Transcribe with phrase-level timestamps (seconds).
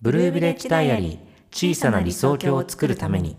[0.00, 1.18] ブルービレッジダイアリー
[1.50, 3.36] 小さな理想郷を作るために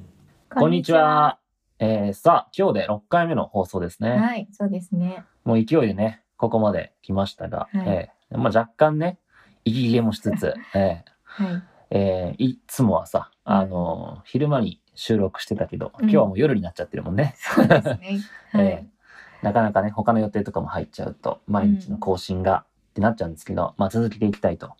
[0.53, 1.39] こんにちは。
[1.79, 4.09] えー、さあ、今日で6回目の放送ですね。
[4.17, 5.23] はい、そうですね。
[5.45, 9.19] もう勢いでね、ここまで来ましたが、はいえーまあ、若干ね、
[9.63, 11.47] 息切れもしつつ、 えはい。
[11.47, 11.61] ー
[11.91, 17.35] えーいつもはさ、あのー昼間に収録してたけど、うん今日はもう夜になっちゃってるもんね。
[17.37, 18.19] そうですね。
[18.51, 18.65] はい。
[18.65, 18.99] えー
[19.45, 24.73] なかなかね、他の予定とかも入っちゃうと、毎日の更新がってなっちゃうんですけど、まあ続けていきたいと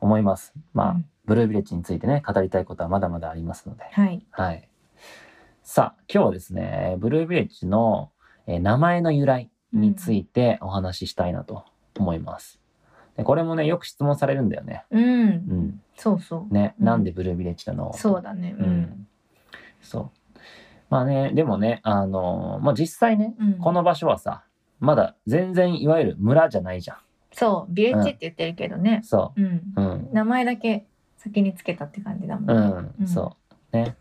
[0.00, 0.54] 思います。
[0.72, 4.24] まあ、うんブルービレッジについてね、語りたいことはまだまだありますので、はい。
[4.30, 4.66] はい。
[5.62, 8.10] さあ、今日はですね、ブルービレッジの、
[8.46, 11.64] えー名前の由来についてお話ししたいなと
[11.98, 12.58] 思います。
[13.18, 14.84] でこれもね、よく質問されるんだよね。
[14.90, 15.02] うん。
[15.02, 15.04] う
[15.34, 15.82] ん。
[15.96, 16.54] そうそう。
[16.54, 17.92] ね、うんなんでブルービレッジなの？
[17.92, 18.56] そうだね。
[18.58, 18.62] う。
[18.62, 19.06] ん。
[19.82, 20.38] そう。
[20.88, 23.58] まあね、でもね、あのーまあ実際ね、うん。
[23.58, 24.44] この場所はさ、
[24.80, 26.96] まだ全然いわゆる村じゃないじゃん。
[27.32, 29.02] そう、ビレッジって言ってるけどね。
[29.04, 29.44] そうん。
[29.44, 29.62] う。
[29.76, 30.08] うん。
[30.12, 30.86] 名前だけ
[31.18, 33.04] 先につけたって感じだもうんね。
[33.04, 33.36] ん、そ
[33.72, 33.76] う。
[33.76, 33.96] ね。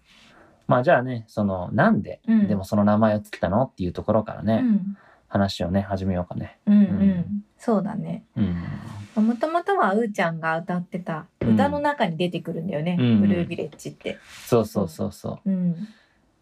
[0.67, 4.97] まあじゃあね、その、なんで、うんでもその名前をつけたのっていうところからね、うん。
[5.27, 6.57] 話をね、始めようかね。
[6.65, 7.43] うんううんん。
[7.57, 8.23] そうだね。
[8.35, 9.27] うん。
[9.27, 12.97] もともとはうーちゃんが歌ってた歌の中に出てくるんだよね。
[12.99, 14.19] うんブルービレッジって。
[14.45, 15.49] そうそうそうそう。
[15.49, 15.75] うん。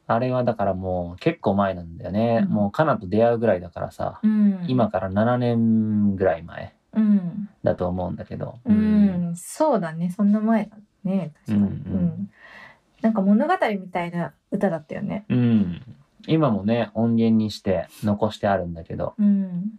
[0.07, 2.41] あれはだからもう結構前なんだよね。
[2.43, 4.65] うんもうカナと出会うぐらいだからさ、うん。
[4.67, 6.69] 今から7年ぐらい前うん。
[7.63, 8.59] だと思うんだけど。
[8.65, 9.33] うん。
[9.35, 10.11] そうだね。
[10.15, 11.33] そんな前だね。
[11.45, 11.57] 確かに。
[11.57, 12.31] うんうんうん。
[13.01, 15.25] なんか物語みたいな歌だったよね。
[15.29, 15.81] うん。
[16.27, 19.71] 今もね、音源にして残してあるんだけど、うん。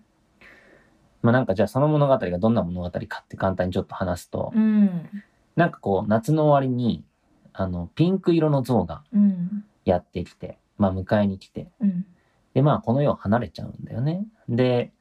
[1.23, 5.09] まあなんかじゃあその物語がどんな物語かって簡単にちょっと話すと、うん。
[5.57, 7.05] なんかこう夏の終わりに、
[7.53, 9.65] あの、ピンク色の像がうん。
[9.85, 12.07] やってきて、まあ迎えに来て、うん。
[12.55, 14.25] でまあこの世を離れちゃうんだよね。
[14.49, 14.93] で、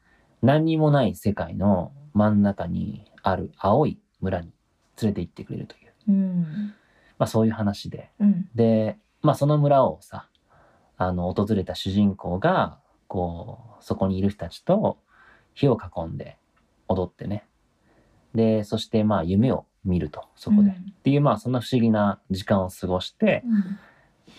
[0.42, 4.52] 何にもない世界の真ん中にある青い村に
[5.02, 6.74] 連れて行ってくれるという、うん。
[7.20, 8.50] まあそういう話で、うん。
[8.56, 10.28] で、まあその村をさ、
[10.98, 14.98] あの、訪れた主人公が、こう、そこにいる人たちと
[15.54, 16.38] 火を囲んで
[16.88, 17.46] 踊ってね。
[18.34, 20.70] で、そしてまあ夢を見ると、そこで。
[20.70, 20.74] っ
[21.04, 23.44] ていうまあそんな不思議な時間を過ごして、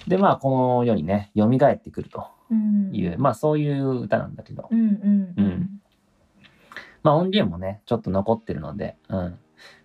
[0.08, 2.90] でまあこの世にね、蘇ってくるとうん。
[2.94, 5.80] いう、まあそういう歌なんだけど、うんうんうん
[7.06, 9.38] まあ音源もね、ちょっと残ってるので、うん。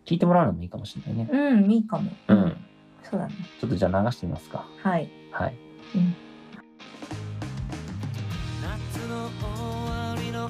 [0.08, 1.30] 聞いてもらうのもいいかもしれないね。
[1.32, 1.64] うん。
[1.66, 1.72] うん。
[1.72, 2.12] いいかも。
[2.28, 2.58] うん。。
[3.04, 3.36] そうだね。
[3.60, 4.66] ちょっとじゃあ流してみますか。
[4.82, 5.08] はい。
[5.32, 5.56] はい。
[5.96, 6.16] うん。
[8.64, 9.46] 夏の終
[9.88, 10.50] わりの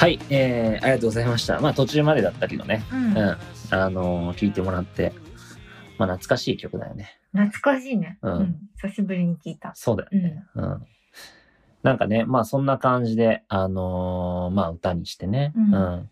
[0.00, 1.60] はい、えー、ありがとうございました。
[1.60, 2.82] まあ途中までだったけどね。
[2.90, 3.36] うんうん。
[3.70, 5.12] あのー聞いてもらって、
[5.98, 7.20] まあ懐かしい曲だよね。
[7.34, 8.18] 懐かしいね。
[8.22, 9.72] うん久しぶりに聞いた。
[9.74, 10.42] そうだよね。
[10.54, 10.86] うん。
[11.82, 15.52] なんかね、まあそんな感じで、あのーまあ歌にしてね。
[15.54, 16.08] うん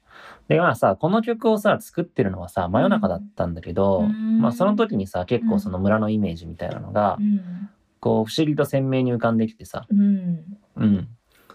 [0.49, 7.70] で、まあさ、この曲をさ、作ってるのはさ、真夜中だったんだけど、うんまあその時にさ、結構その村のイメージみたいなのが、うん。
[8.00, 10.44] こう不思議と鮮明に浮かんできてさ、うん。
[10.76, 11.08] うん。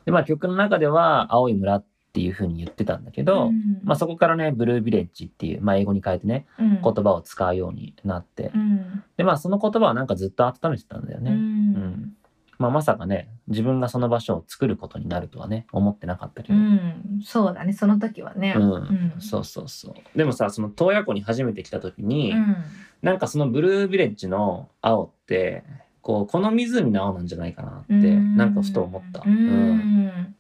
[0.06, 9.04] で、まあ曲の中では、青い村っていう風に言ってたんだけど、うんまあそこからね、ブルービレッジっていう、まあ英語に変えてね、うん言葉を使うようになって、うん。
[9.18, 11.32] で、まあその言葉はなんかずっと温めてたんだようね。
[11.32, 11.38] うん。
[11.76, 12.14] ん。
[12.60, 18.54] まあ、まさかね自分がその場所を作ることになるとはね思ってなかったけうど、ん、そうだねその時はね。
[18.56, 22.56] うんうんそうそうそうでもさその洞爺湖に初めて来た時に、うん
[23.02, 25.66] なんかそのブルービレッジの青って
[26.02, 29.22] こうこの湖の青なんじゃないかなってうんなんかふと思った。
[29.26, 30.36] うん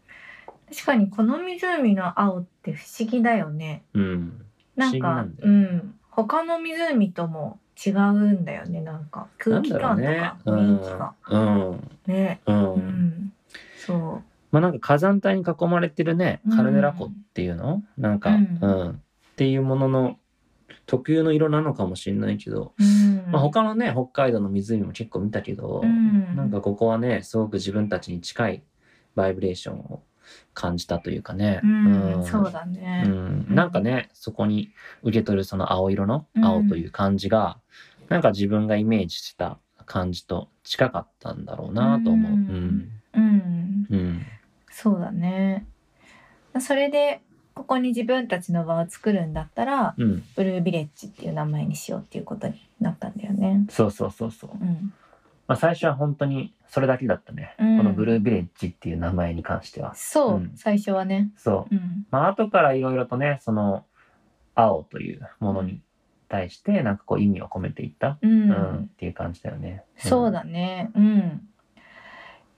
[0.69, 3.83] 確かにこの湖の青って不思議だよね。
[3.93, 4.45] うん。
[4.75, 5.95] なんかうん。
[6.09, 9.27] 他の湖とも違うんだよねなんか。
[9.37, 11.13] 空気感とか雰囲気が。
[11.29, 11.91] うん。
[12.07, 12.41] ね。
[12.45, 12.81] うん、ううん。
[12.81, 13.33] ん、
[13.75, 14.21] そ
[14.51, 16.55] まあなんか火山帯に囲まれてるねうん。
[16.55, 18.59] カルデラ湖っていうの、なんか、うん。
[18.61, 18.89] うん。
[18.91, 18.95] っ
[19.35, 20.17] ていうものの
[20.85, 22.83] 特有の色なのかもしれないけど、う。
[22.83, 26.35] うん、まあ、他のね北海道の湖も結構見たけど、うん。
[26.35, 28.63] なんかここはねすごく自分たちに近い
[29.15, 30.03] バイブレーションを
[30.53, 33.03] 感じたというかね、うん、うんそうだね。
[33.05, 34.69] うん、なんかねそこに
[35.01, 37.57] 受け取るその青色のうん青という感じが、
[38.09, 42.31] なんか自分がイメージした感じと近かったんだろうなと思う。
[42.31, 44.25] ううんんうん、うん
[44.71, 45.65] そうだね。
[46.59, 47.21] それで
[47.53, 53.65] ここに自分たちの場を作るんだったらうん、ブルービレッジっていう名前にしようっていうことになったんだよね。
[53.69, 54.51] そうそうそうそう。
[54.59, 54.93] うん、
[55.47, 59.93] まあ、最初は本当にそれだけだったね、うんこのブルービレッジっていう名前に関しては。
[59.95, 61.31] そう、うん最初はね。
[61.35, 61.75] そう。
[61.75, 63.85] うん、まあ後からいろいろとねその
[64.55, 65.81] 青というものに
[66.29, 69.83] 対してなんかこう意味を込めていった、うんうんっていう感じだよね。
[69.97, 70.91] そうだね。
[70.95, 71.17] うん。
[71.17, 71.29] やっ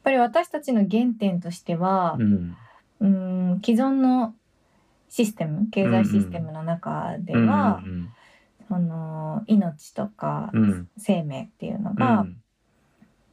[0.04, 2.56] ぱり私たちの原点としてはう、ん。
[3.02, 4.34] うん、既存の
[5.10, 8.10] システム、経済システムの中でうんは、うん
[8.68, 10.52] その命とか
[10.98, 12.38] 生命っていうのうが、ん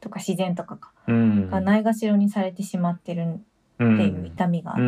[0.03, 0.77] とか自然とか
[1.07, 3.39] がないがしろにされてしまってる
[3.79, 4.83] うんっていう痛みがあって、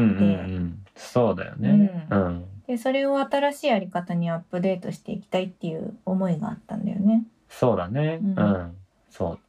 [0.96, 2.08] そうだよね。
[2.12, 7.24] ううんでそれを新しいやり方にアップデートしていきたいっていう思いがあったんだよね。
[7.48, 8.20] そうだね。
[8.22, 8.76] ううんん、
[9.10, 9.40] そ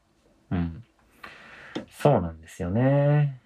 [0.50, 0.54] う。
[0.54, 0.82] うん。
[1.90, 3.40] そうなんですよね。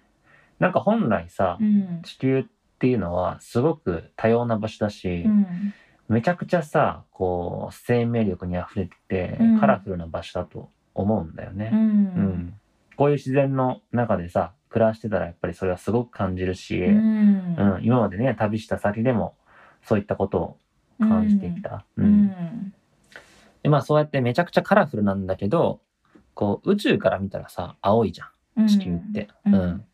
[0.59, 2.43] なんか本来さ、うん地球っ
[2.79, 5.73] ていうのはすごく多様な場所だし、うん
[6.09, 11.69] めちゃくちゃさこう生命力にあふれてて、うんカラフルな場所だと思うんだよね。
[11.73, 11.83] ううん。
[11.83, 12.53] ん
[12.97, 17.55] こういう自然の中でさ暮らしてたらやっぱりそれはすごく感じるし、ううん。
[17.55, 19.35] ん今までね旅した先でも
[19.83, 20.57] そういったことを
[20.99, 21.85] 感じてきた。
[21.97, 22.25] ううん。
[22.25, 22.73] ん。
[23.63, 25.81] でまあそうやってめちゃくちゃカラフルなんだけど
[26.33, 28.25] こう宇宙から見たらさ青いじゃ
[28.61, 28.67] ん。
[28.67, 29.29] 地球って。
[29.45, 29.55] うん。
[29.55, 29.85] うん。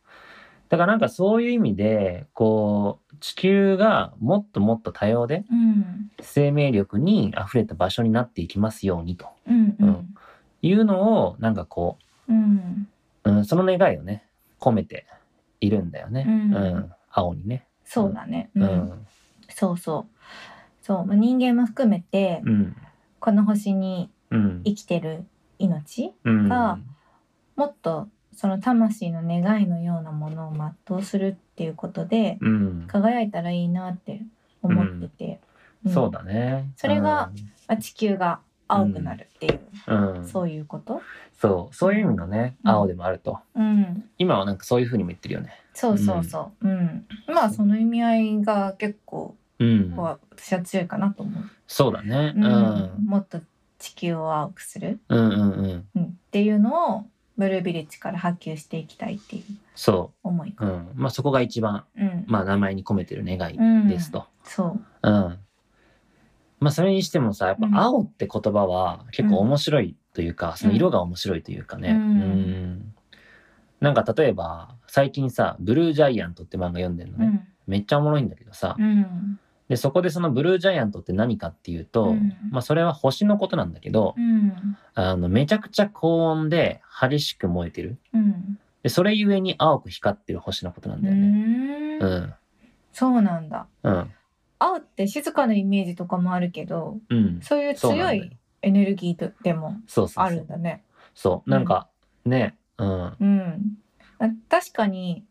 [0.69, 6.11] だからなんかそういう意味でこう地球がもっともっと多様でうん。
[6.21, 9.27] 生命力にあふれた場所になっていきますようにと。
[9.47, 10.13] うんううんん
[10.61, 12.87] いうのをなんかこうん。
[13.23, 14.25] う、うん、その願いをね
[14.59, 15.05] 込めて
[15.61, 16.91] いるんだよね、うん。
[17.11, 17.65] 青にね。
[17.83, 18.49] そうだね。
[18.55, 18.67] ううん。
[18.67, 19.07] ん
[19.49, 20.05] そうそう。
[20.81, 21.05] そう。
[21.05, 22.75] まあ人間も含めてうん
[23.19, 24.61] この星にうん。
[24.63, 25.25] 生きてる
[25.59, 26.49] 命うん。
[26.49, 26.79] が
[27.55, 30.53] もっとその魂の願いのようなものを
[30.87, 32.85] 全うするっていうことでうん。
[32.87, 34.21] 輝いたらいいなって
[34.61, 35.39] 思ってて、
[35.87, 35.91] ん。
[35.91, 36.71] そうだね。
[36.75, 37.31] それがま
[37.67, 40.27] あ地球が青くなるっていう、うん、うん。
[40.27, 41.01] そういうこと、
[41.39, 41.75] そう。
[41.75, 42.71] そういう意味のねうん。
[42.71, 45.51] 青でもあると、うん、今はなんかそういう風にも言ってるよね。
[45.73, 47.05] そうそうそう、うん。
[47.27, 52.33] まあその意味合いが結構うん、こう私は強いかなと思う、そうだね。
[52.35, 52.45] ううん。
[52.45, 53.39] ん、もっと
[53.79, 57.05] 地球を青くする、うん、うん、うん、うん、っていうのを
[57.37, 59.43] ブルービレッジから波及していきたいっていう
[59.75, 62.25] そ思いうん、まあそこが一番うん。
[62.27, 63.87] まあ名前に込めてる願いうん。
[63.87, 64.25] ですと。
[64.43, 65.09] そう。
[65.09, 65.39] うん。
[66.59, 71.89] まあそれにしてもさ、やっぱうん青って言葉は結構面白いというか、その色が面白いというかね。
[71.89, 72.93] ううんん。
[73.79, 77.25] なんか例えば、最近さ、ブルージャイアントって漫画読んでるのね。
[77.25, 78.75] うんめっちゃおもろいんだけどさ。
[78.79, 87.97] うんで、そこでそのブルージャイアントって何かっていうと、うんまあそれは星のことなんだけど、うんあの、めちゃくちゃ高温で激しく燃えてる。
[88.13, 91.97] うんで、それゆえに青く光ってる星のことなんだよね。
[91.99, 92.33] うんうん。
[92.93, 94.11] そうなんだうん。
[94.59, 97.39] 青って静かなイメージとかもあるけどうん。
[97.41, 99.75] そういう強いエネルギーとでも。
[100.15, 100.83] あるんだね
[101.13, 101.49] そう。
[101.49, 101.87] なんか、
[102.25, 103.15] ね、うん。
[103.19, 103.77] うん
[104.19, 105.23] あ確かに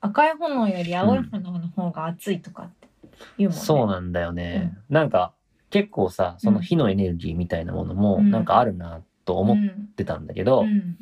[0.00, 2.88] 赤い炎より青い炎の方が熱いとかって
[3.36, 4.74] 言うもんねそうなんだよね。
[4.88, 5.32] なんか
[5.68, 10.96] 結構さその火のエネルギーみたいなものもうんなんかあるなと思っうんてたんだけど、うん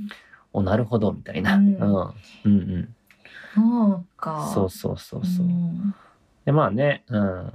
[0.55, 1.57] おなるほどみたいな。
[1.57, 2.95] ううんん、うん、うん
[3.55, 5.47] そうかそうそうそうそう。
[5.47, 5.95] ん
[6.45, 7.53] でまあね、うん。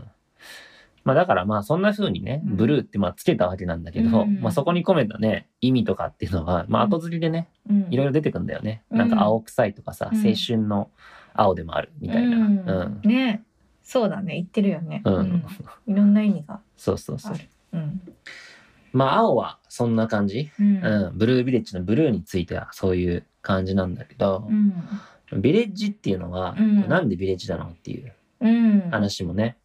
[1.03, 2.55] まあだからまあそんな風にね、うん。
[2.55, 4.39] ブルーってまあつけたわけなんだけど、うん。
[4.41, 7.88] まあそこに込めたね、意味とかっていうのは、まあ後付りでね、うん。
[7.89, 8.83] いろいろ出てくんだよね。
[8.91, 8.98] うん。
[8.98, 10.17] なんか青臭いとかさ、うん。
[10.17, 10.89] 青春の
[11.33, 12.38] 青でもあるみたいな。
[12.38, 13.01] うん。
[13.03, 13.43] ね。
[13.83, 14.36] そうだね。
[14.36, 15.45] 言ってるよね、うん。
[15.88, 16.62] いろんな意味が。
[16.77, 17.36] そうそうそう。
[17.74, 18.01] うん。
[18.93, 20.51] まあ青はそんな感じ。
[20.60, 20.77] うん。
[20.77, 25.41] うん、ブルービレッジのブルーについてはそういう感じなんだけどう、ん。
[25.41, 26.88] ビレッジっていうのは、うん。
[26.88, 28.89] なんでビレッジなのっていううん。
[28.91, 29.57] 話もね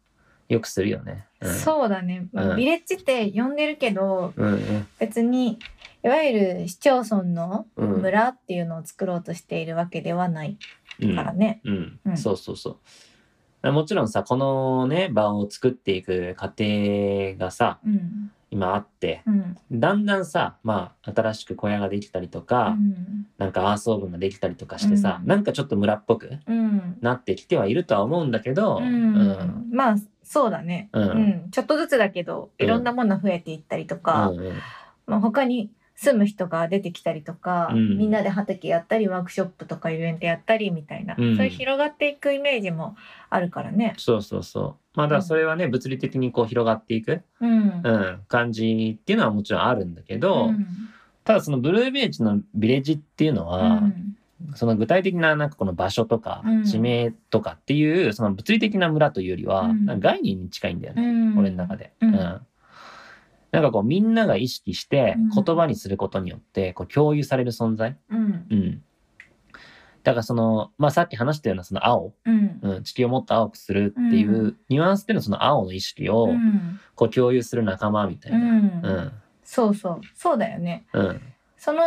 [0.49, 1.25] よくするよね。
[1.41, 2.57] うん、そうだね、うん。
[2.57, 4.87] ビレッジって呼んでるけどうんうん。
[4.99, 5.59] 別に
[6.03, 7.89] いわゆる市町村のうん。
[8.01, 10.57] 村っていうのを作ろうとしているわけではない
[10.99, 11.15] うん。
[11.15, 11.61] からね。
[12.15, 12.79] そうそうそ
[13.63, 13.71] う。
[13.71, 18.31] もちろんさこのね場を作っていく過程がさうん。
[18.51, 19.55] 今あってうん。
[19.71, 23.27] だんだんさまあ新しく小屋ができたりとか、うん。
[23.37, 25.27] なんかアースオーブンができたりとかしてさ、うん。
[25.27, 26.97] なんかちょっと村っぽくうん。
[27.01, 28.81] なってきてはいるとは思うんだけど、
[29.71, 29.95] まあ
[30.29, 31.03] そうだね、うん。
[31.03, 31.13] う
[31.47, 31.49] ん。
[31.49, 34.53] ちょっとずつだけどいろんなもの増えていったりとか、うんうん。
[35.07, 37.97] まあ、他に住む人が出てきたりとか、うん。
[37.97, 41.35] みんなで畑やったりワークショップとかイベントやったりみたいな、うん。
[41.35, 42.95] そういう広がっていくイメージも
[43.31, 43.95] あるからね。
[43.97, 44.97] そうそうそう。
[44.97, 47.81] まあだそれはね、物理的にこう広がっていく、うん。
[47.83, 50.67] うん、感じっていうのはもちろんあるんだけど、うん。
[51.23, 54.15] ただそのブルービレッジのビレッジっていうのは、うん
[54.55, 56.63] その具体的ななんかこの場所とかうん。
[56.63, 61.37] 地名とかっていうその物理的な村というよりは、概念に近いんだよね、うん。
[61.37, 61.93] 俺の中で。
[62.01, 62.11] うん。
[62.11, 65.43] なんかこうみんなが意識してうん。
[65.43, 67.97] 言葉にすることによってこう共有される存在。
[68.09, 68.45] うん。
[68.49, 68.83] うん。
[70.03, 72.59] だからその、まあさっき話したようなその青、うん。
[72.61, 76.79] うん、地球をもっと青くするっていううニュアンスでのその青の意識をうん。
[76.95, 78.45] こう共有する仲間みたいうな。
[78.45, 78.49] ん。
[78.49, 79.11] うん。
[79.43, 80.01] そうそう。
[80.15, 80.85] そうだよね。
[80.93, 81.21] うん。
[81.57, 81.81] その、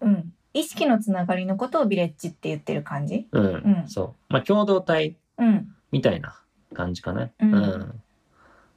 [0.00, 3.28] うん、意識のつながりのことをビレッジって言ってる感じ？
[3.32, 3.44] うん。
[3.44, 4.32] うんそう。
[4.32, 6.40] まあ共同体うんみたいな
[6.72, 7.32] 感じかね。
[7.40, 8.00] うん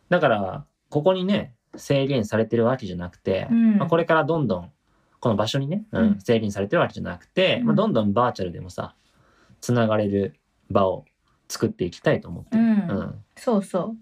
[0.10, 4.72] だから、ここにね、制限されてるわけじゃなくて、うんまあ、これからどんどん、
[5.20, 8.96] この場所にね、うんうん制限されてるわけじゃなくて、うんまあ、どんどんバーチャルでもさ、
[9.60, 11.06] つながれる場を
[11.50, 12.64] 作っていきたいと思ってる。
[12.64, 13.24] うんうん。
[13.36, 13.98] そうそう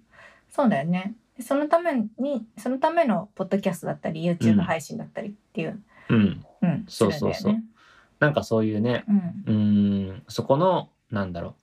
[0.50, 1.16] そうだよね。
[1.38, 6.46] でそのためにそのためのポッドキャストだったりうん YouTube 配信だったりっていう、うん。
[6.62, 7.64] うん、そうそうそうね
[8.20, 9.04] なんかそういうね、
[9.46, 11.56] うんそこの、なんだろ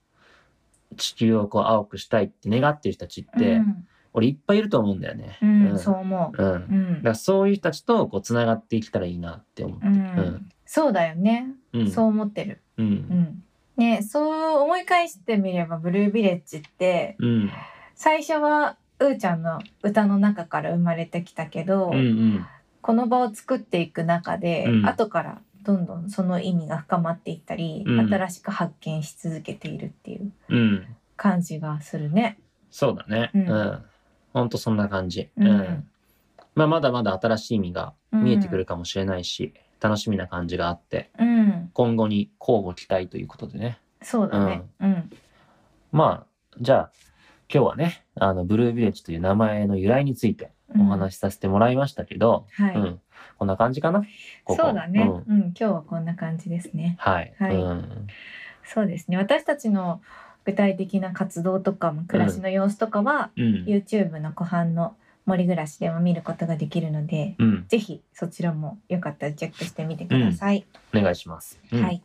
[0.91, 5.39] う、地球をこう青くしたいって願ってる人たちって、うん俺いっぱいいると思うんだよね。
[5.41, 6.43] うんうんそう思う。
[6.43, 6.53] うん。
[6.53, 9.87] うんだからそういう人たちとこうつながっていけたらいいなって思って。
[9.87, 11.91] うんうんそうだよね、うん。
[11.91, 12.61] そう思ってる。
[12.77, 12.83] う。
[12.83, 13.43] うんん、
[13.75, 17.51] ねそう思い返してみればブルービレッジってうん。
[17.95, 21.95] 最初はうーちゃんの歌の中から生まれてきたけど、うん。
[21.95, 22.45] うん。
[22.83, 30.85] この場を作っていく中で、うん後からどんどんその意味が深まっていったり、うん新しく発見し続けているっていううん。
[31.15, 32.37] 感じがするね。
[32.69, 33.31] そうだね。
[33.33, 33.85] ううんん。
[34.33, 35.29] ほんとそんな感じ。
[35.37, 35.87] うんうん。
[36.55, 43.79] まあまだまだ新しい意味が見えてくるかもしれないし、楽しみな感じがあって、うん、今後に交互期待ということでね。
[44.01, 44.63] そうだね。
[44.81, 45.09] うん、
[45.91, 46.91] まあ、じゃあ、
[47.53, 52.99] 今日はね、あの、ブルービレッジという名前の由来についてお話しさせてもらいましたけど、はい、うん。
[53.37, 54.01] こんな感じかな？
[54.43, 55.23] ここそうだね、んうん。
[55.27, 56.95] 今日はこんな感じですね。
[56.99, 57.33] はい。
[57.39, 58.07] はいうん。
[58.65, 59.17] そうですね。
[59.17, 60.01] 私たちの
[60.45, 63.65] 具体的な活動とか暮らしの様子とかは、うん。
[63.65, 67.65] YouTube の湖畔の森暮らしでも見ることができるので、うん。
[67.67, 70.65] ぜひそちらもよかったらチェックしてみてください。
[70.93, 71.59] お願いします。
[71.71, 72.03] うんはい。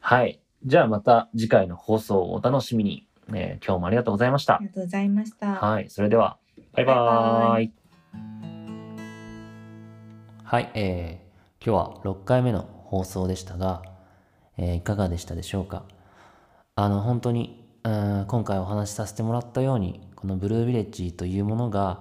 [0.00, 0.40] はい。
[0.64, 3.06] じゃあまた次回の放送をお楽しみに。
[3.30, 4.68] えー今日もありがとうございましたあり。
[4.68, 5.56] がとうございました。
[5.56, 5.90] はい。
[5.90, 6.38] それでは、
[6.72, 7.77] バイバーバイイ。
[10.50, 10.70] はい。
[10.72, 11.28] えー
[11.62, 13.82] 今日は6回目の放送でしたが、
[14.56, 15.84] えーいかがでしたでしょうか？
[16.74, 22.00] あの、本当に、うん今回お話しさせてもらったように、このブルービレッジというものが、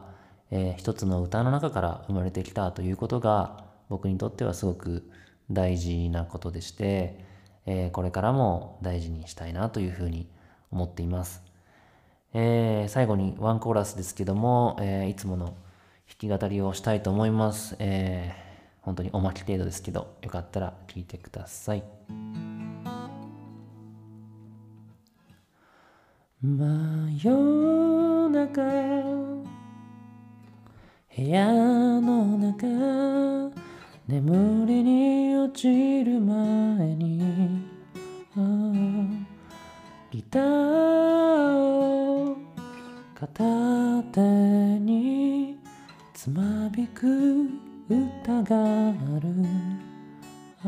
[0.49, 5.11] えー一つの歌の中から生まれてきたということが、僕にとってはすごく
[5.51, 7.19] 大事なことでして、
[7.65, 10.29] えーこれからも大事にしたいなというふうに
[10.71, 11.43] 思っています。
[12.33, 15.53] えー最後にワンコーラスですけども、えいつもの
[16.07, 17.75] 弾き語りをしたいと思います。
[17.79, 18.47] えー
[18.87, 21.83] 本当におまけ程度ですけど、よかったら聴いてください。
[26.41, 28.61] 真夜中
[31.17, 31.51] 部屋
[31.99, 32.65] の中
[34.07, 37.65] 眠りに落ちる前に
[40.11, 42.37] ギターを
[43.13, 43.43] 片
[44.13, 45.06] 手に
[46.27, 47.49] つまびく
[47.87, 48.91] 歌があ
[49.21, 49.29] る
[50.61, 50.67] あ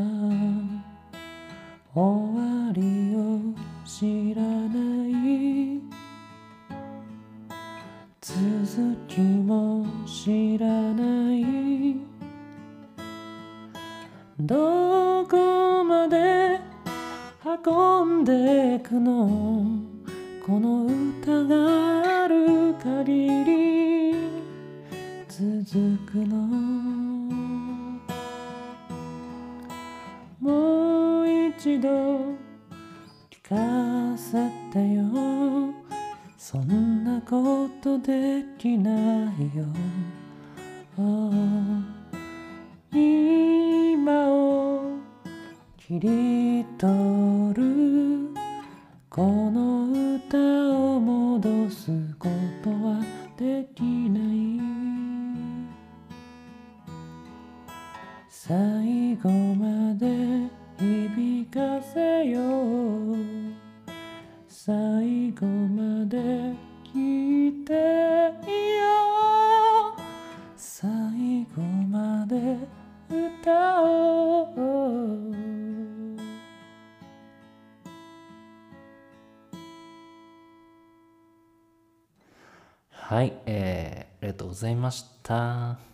[1.94, 2.00] 終
[2.34, 3.52] わりを
[3.84, 4.48] 知らな
[5.06, 5.82] い。
[8.22, 11.96] 続きも知らない。
[14.38, 16.58] どこまで
[17.66, 19.28] 運んでくの？
[20.46, 23.69] この歌がある限り。
[25.40, 26.36] 続くの。
[30.38, 31.88] もう一度
[33.30, 33.56] 聞か
[34.18, 35.02] せてよ。
[36.36, 39.64] そんなことできないよ、
[42.92, 44.82] 今を
[45.78, 48.28] 切り取る。
[49.08, 52.28] この歌を戻すこ
[52.62, 53.02] とは
[53.38, 54.29] できない。
[58.42, 58.56] 最
[59.16, 63.16] 後まで響かせよう。
[64.48, 67.74] 最後まで聞いて
[68.48, 70.00] いよう。
[70.56, 70.88] 最
[71.54, 72.56] 後まで
[73.10, 74.56] 歌おう。
[82.90, 85.89] はい、えー、ありがとうございました。